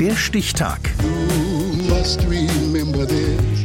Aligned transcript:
Der 0.00 0.14
Stichtag. 0.14 0.80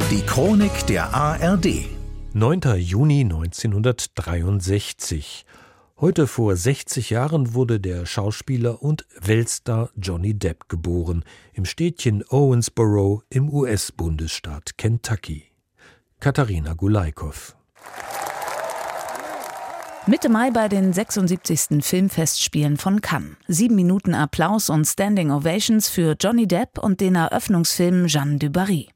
Die 0.10 0.22
Chronik 0.26 0.88
der 0.88 1.14
ARD. 1.14 1.86
9. 2.34 2.62
Juni 2.80 3.22
1963. 3.22 5.46
Heute 6.02 6.26
vor 6.26 6.56
60 6.56 7.12
Jahren 7.12 7.54
wurde 7.54 7.80
der 7.80 8.08
Schauspieler 8.08 8.82
und 8.82 9.06
Weltstar 9.22 9.92
Johnny 9.96 10.34
Depp 10.34 10.70
geboren 10.70 11.24
im 11.54 11.66
Städtchen 11.66 12.24
Owensboro 12.28 13.22
im 13.30 13.54
US-Bundesstaat 13.54 14.80
Kentucky. 14.80 15.52
Katharina 16.20 16.74
Gulaikow. 16.74 17.56
Mitte 20.06 20.28
Mai 20.28 20.52
bei 20.52 20.68
den 20.68 20.92
76. 20.92 21.82
Filmfestspielen 21.82 22.76
von 22.76 23.00
Cannes. 23.00 23.38
Sieben 23.48 23.76
Minuten 23.76 24.14
Applaus 24.14 24.70
und 24.70 24.84
Standing 24.84 25.32
Ovations 25.32 25.88
für 25.88 26.18
Johnny 26.20 26.46
Depp 26.46 26.78
und 26.78 27.00
den 27.00 27.16
Eröffnungsfilm 27.16 28.08
Jeanne 28.08 28.38
du 28.38 28.50
Barry. 28.50 28.90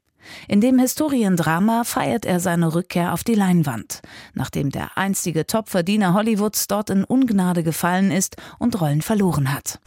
In 0.48 0.60
dem 0.60 0.78
Historiendrama 0.78 1.84
feiert 1.84 2.26
er 2.26 2.40
seine 2.40 2.74
Rückkehr 2.74 3.14
auf 3.14 3.24
die 3.24 3.34
Leinwand, 3.34 4.02
nachdem 4.34 4.68
der 4.68 4.98
einstige 4.98 5.46
Topverdiener 5.46 6.12
Hollywoods 6.12 6.66
dort 6.66 6.90
in 6.90 7.04
Ungnade 7.04 7.62
gefallen 7.62 8.10
ist 8.10 8.36
und 8.58 8.78
Rollen 8.78 9.00
verloren 9.00 9.54
hat. 9.54 9.80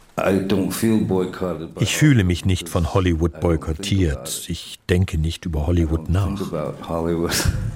Ich 1.78 1.96
fühle 1.96 2.24
mich 2.24 2.44
nicht 2.44 2.68
von 2.68 2.94
Hollywood 2.94 3.38
boykottiert. 3.38 4.46
Ich 4.48 4.80
denke 4.90 5.18
nicht 5.18 5.46
über 5.46 5.68
Hollywood 5.68 6.08
nach. 6.08 6.40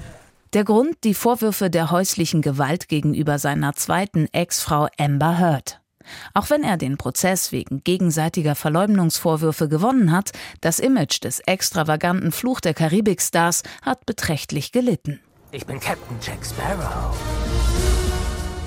Der 0.53 0.63
Grund 0.63 1.03
die 1.03 1.13
Vorwürfe 1.13 1.69
der 1.69 1.91
häuslichen 1.91 2.41
Gewalt 2.41 2.87
gegenüber 2.87 3.37
seiner 3.37 3.73
zweiten 3.73 4.27
Ex-Frau 4.31 4.87
Amber 4.97 5.37
Heard. 5.37 5.81
Auch 6.33 6.49
wenn 6.49 6.63
er 6.63 6.77
den 6.77 6.97
Prozess 6.97 7.51
wegen 7.51 7.83
gegenseitiger 7.83 8.55
Verleumdungsvorwürfe 8.55 9.67
gewonnen 9.67 10.13
hat, 10.13 10.31
das 10.61 10.79
Image 10.79 11.21
des 11.21 11.41
extravaganten 11.41 12.31
Fluch 12.31 12.61
der 12.61 12.73
Karibikstars 12.73 13.63
hat 13.81 14.05
beträchtlich 14.05 14.71
gelitten. 14.71 15.19
Ich 15.51 15.65
bin 15.65 15.81
Captain 15.81 16.17
Jack 16.21 16.45
Sparrow. 16.45 17.13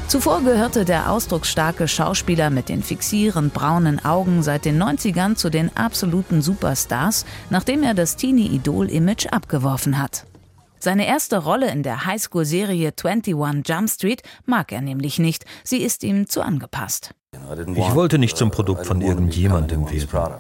Zuvor 0.07 0.43
gehörte 0.43 0.85
der 0.85 1.11
ausdrucksstarke 1.11 1.89
Schauspieler 1.89 2.51
mit 2.51 2.69
den 2.69 2.83
fixierend 2.83 3.55
braunen 3.55 4.05
Augen 4.05 4.43
seit 4.43 4.67
den 4.67 4.83
90ern 4.83 5.37
zu 5.37 5.49
den 5.51 5.75
absoluten 5.77 6.43
Superstars, 6.43 7.25
nachdem 7.49 7.83
er 7.85 7.95
das 7.95 8.17
Teenie-Idol-Image 8.17 9.29
abgeworfen 9.29 9.99
hat. 9.99 10.27
Seine 10.83 11.07
erste 11.07 11.37
Rolle 11.37 11.71
in 11.71 11.83
der 11.83 12.07
Highschool-Serie 12.07 12.93
21 12.97 13.35
Jump 13.69 13.91
Street 13.91 14.23
mag 14.47 14.73
er 14.73 14.81
nämlich 14.81 15.19
nicht. 15.19 15.45
Sie 15.63 15.83
ist 15.83 16.03
ihm 16.03 16.27
zu 16.27 16.41
angepasst. 16.41 17.15
Ich 17.75 17.95
wollte 17.95 18.19
nicht 18.19 18.39
zum 18.39 18.51
Produkt 18.51 18.87
von 18.87 19.03
irgendjemandem 19.03 19.89
werden. 19.91 20.35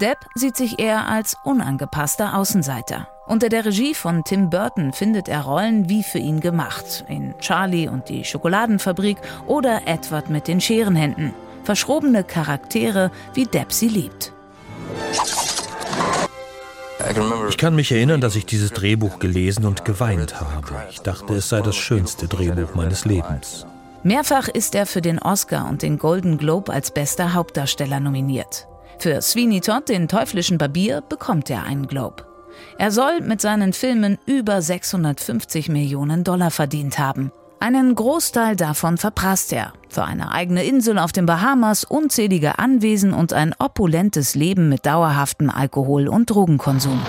Depp 0.00 0.18
sieht 0.34 0.56
sich 0.56 0.78
eher 0.78 1.08
als 1.08 1.36
unangepasster 1.44 2.36
Außenseiter. 2.36 3.08
Unter 3.26 3.48
der 3.48 3.64
Regie 3.64 3.94
von 3.94 4.22
Tim 4.22 4.50
Burton 4.50 4.92
findet 4.92 5.28
er 5.28 5.42
Rollen 5.42 5.88
wie 5.88 6.02
für 6.02 6.18
ihn 6.18 6.40
gemacht. 6.40 7.04
In 7.08 7.34
Charlie 7.40 7.88
und 7.88 8.08
die 8.08 8.24
Schokoladenfabrik 8.24 9.18
oder 9.46 9.82
Edward 9.86 10.30
mit 10.30 10.46
den 10.46 10.60
Scherenhänden. 10.60 11.34
Verschrobene 11.64 12.22
Charaktere, 12.22 13.10
wie 13.34 13.46
Depp 13.46 13.72
sie 13.72 13.88
liebt. 13.88 14.33
Ich 17.48 17.56
kann 17.56 17.74
mich 17.74 17.92
erinnern, 17.92 18.20
dass 18.20 18.36
ich 18.36 18.46
dieses 18.46 18.72
Drehbuch 18.72 19.18
gelesen 19.18 19.64
und 19.64 19.84
geweint 19.84 20.40
habe. 20.40 20.74
Ich 20.90 21.00
dachte, 21.00 21.34
es 21.34 21.48
sei 21.48 21.60
das 21.60 21.76
schönste 21.76 22.28
Drehbuch 22.28 22.74
meines 22.74 23.04
Lebens. 23.04 23.66
Mehrfach 24.02 24.48
ist 24.48 24.74
er 24.74 24.86
für 24.86 25.00
den 25.00 25.18
Oscar 25.18 25.68
und 25.68 25.82
den 25.82 25.98
Golden 25.98 26.36
Globe 26.38 26.72
als 26.72 26.90
bester 26.90 27.34
Hauptdarsteller 27.34 28.00
nominiert. 28.00 28.66
Für 28.98 29.20
Sweeney 29.22 29.60
Todd, 29.60 29.88
den 29.88 30.08
teuflischen 30.08 30.58
Barbier, 30.58 31.00
bekommt 31.00 31.50
er 31.50 31.64
einen 31.64 31.86
Globe. 31.86 32.24
Er 32.78 32.90
soll 32.90 33.20
mit 33.20 33.40
seinen 33.40 33.72
Filmen 33.72 34.18
über 34.26 34.62
650 34.62 35.68
Millionen 35.68 36.24
Dollar 36.24 36.50
verdient 36.50 36.98
haben. 36.98 37.32
Einen 37.60 37.94
Großteil 37.94 38.56
davon 38.56 38.98
verprasst 38.98 39.52
er. 39.52 39.72
Für 39.88 40.04
eine 40.04 40.32
eigene 40.32 40.64
Insel 40.64 40.98
auf 40.98 41.12
den 41.12 41.24
Bahamas, 41.24 41.84
unzählige 41.84 42.58
Anwesen 42.58 43.14
und 43.14 43.32
ein 43.32 43.54
opulentes 43.58 44.34
Leben 44.34 44.68
mit 44.68 44.84
dauerhaftem 44.84 45.48
Alkohol- 45.48 46.08
und 46.08 46.30
Drogenkonsum. 46.30 47.00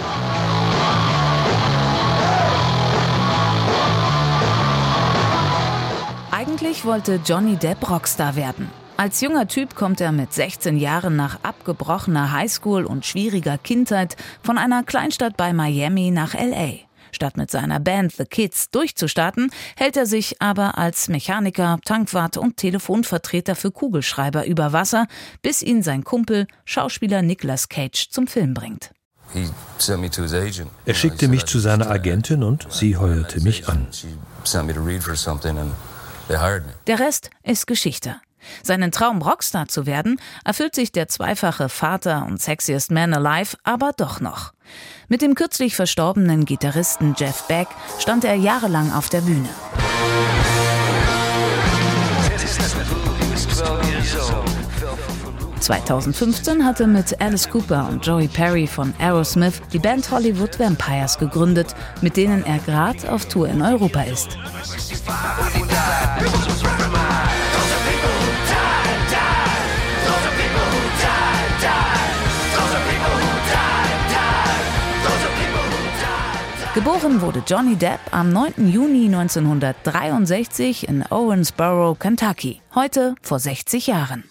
Eigentlich 6.32 6.86
wollte 6.86 7.20
Johnny 7.26 7.56
Depp 7.58 7.90
Rockstar 7.90 8.36
werden. 8.36 8.70
Als 8.98 9.20
junger 9.20 9.48
Typ 9.48 9.76
kommt 9.76 10.00
er 10.00 10.14
mit 10.14 10.32
16 10.32 10.78
Jahren 10.78 11.18
nach 11.18 11.40
abgebrochener 11.44 12.32
Highschool 12.32 12.86
und 12.86 13.06
schwieriger 13.06 13.58
Kindheit 13.58 14.16
von 14.42 14.58
einer 14.58 14.84
Kleinstadt 14.84 15.36
bei 15.36 15.52
Miami 15.52 16.12
nach 16.12 16.34
LA. 16.34 16.85
Statt 17.16 17.38
mit 17.38 17.50
seiner 17.50 17.80
Band 17.80 18.12
The 18.12 18.26
Kids 18.26 18.70
durchzustarten, 18.70 19.50
hält 19.78 19.96
er 19.96 20.06
sich 20.06 20.42
aber 20.42 20.78
als 20.78 21.08
Mechaniker, 21.08 21.80
Tankwart 21.86 22.38
und 22.38 22.58
Telefonvertreter 22.58 23.56
für 23.56 23.72
Kugelschreiber 23.72 24.46
über 24.46 24.74
Wasser, 24.74 25.08
bis 25.42 25.62
ihn 25.62 25.82
sein 25.82 26.04
Kumpel, 26.04 26.46
Schauspieler 26.66 27.22
Nicolas 27.22 27.70
Cage, 27.70 28.10
zum 28.10 28.28
Film 28.28 28.54
bringt. 28.54 28.92
Er 30.86 30.94
schickte 30.94 31.28
mich 31.28 31.46
zu 31.46 31.60
seiner 31.60 31.90
Agentin 31.90 32.44
und 32.44 32.68
sie 32.70 32.98
heuerte 32.98 33.42
mich 33.42 33.68
an. 33.68 33.88
Der 36.88 37.00
Rest 37.00 37.30
ist 37.44 37.66
Geschichte. 37.66 38.18
Seinen 38.64 38.92
Traum, 38.92 39.22
Rockstar 39.22 39.68
zu 39.68 39.86
werden, 39.86 40.20
erfüllt 40.44 40.76
sich 40.76 40.92
der 40.92 41.08
zweifache 41.08 41.70
Vater 41.70 42.26
und 42.28 42.42
sexiest 42.42 42.92
man 42.92 43.14
alive 43.14 43.58
aber 43.64 43.92
doch 43.96 44.20
noch. 44.20 44.54
Mit 45.08 45.22
dem 45.22 45.36
kürzlich 45.36 45.76
verstorbenen 45.76 46.46
Gitarristen 46.46 47.16
Jeff 47.18 47.44
Beck 47.44 47.68
stand 48.00 48.26
er 48.26 48.36
jahrelang 48.36 48.92
auf 48.92 49.10
der 49.10 49.22
Bühne. 49.22 49.50
...2015 55.62 56.64
hatte 56.64 56.86
mit 56.86 57.20
Alice 57.20 57.50
Cooper 57.50 57.90
und 57.90 58.06
Joey 58.06 58.28
Perry 58.28 58.68
von 58.68 58.94
Aerosmith 59.00 59.62
die 59.74 59.80
Band 59.80 60.12
Hollywood 60.12 60.60
Vampires 60.60 61.18
gegründet, 61.18 61.76
mit 62.02 62.18
denen 62.18 62.46
er 62.46 62.60
gerade 62.60 63.12
auf 63.12 63.26
Tour 63.26 63.48
in 63.50 63.64
Europa 63.64 64.02
ist. 64.02 64.38
Geboren 76.76 77.22
wurde 77.22 77.42
Johnny 77.48 77.78
Depp 77.78 78.02
am 78.12 78.34
9. 78.34 78.68
Juni 78.70 79.06
1963 79.06 80.90
in 80.90 81.06
Owensboro, 81.10 81.96
Kentucky. 81.96 82.60
Heute 82.76 83.16
vor 83.22 83.40
60 83.40 83.88
Jahren. 83.88 84.26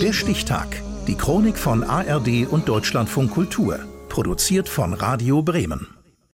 Der 0.00 0.12
Stichtag. 0.14 0.68
Die 1.06 1.14
Chronik 1.14 1.58
von 1.58 1.84
ARD 1.84 2.46
und 2.50 2.66
Deutschlandfunk 2.66 3.32
Kultur. 3.32 3.80
Produziert 4.08 4.70
von 4.70 4.94
Radio 4.94 5.42
Bremen. 5.42 6.01